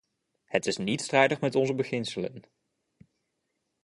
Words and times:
Het 0.45 0.65
is 0.65 0.77
niet 0.77 1.01
strijdig 1.01 1.39
met 1.41 1.55
onze 1.55 1.73
beginselen. 1.73 2.43